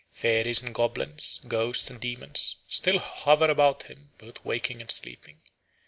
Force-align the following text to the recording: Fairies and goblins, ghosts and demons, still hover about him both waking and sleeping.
Fairies 0.11 0.63
and 0.63 0.73
goblins, 0.73 1.41
ghosts 1.47 1.91
and 1.91 2.01
demons, 2.01 2.55
still 2.67 2.97
hover 2.97 3.51
about 3.51 3.83
him 3.83 4.09
both 4.17 4.43
waking 4.43 4.81
and 4.81 4.89
sleeping. 4.89 5.41